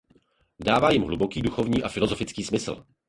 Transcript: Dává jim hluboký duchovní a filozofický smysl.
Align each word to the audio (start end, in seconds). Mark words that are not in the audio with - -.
Dává 0.59 0.91
jim 0.91 1.01
hluboký 1.01 1.41
duchovní 1.41 1.83
a 1.83 1.89
filozofický 1.89 2.43
smysl. 2.43 2.85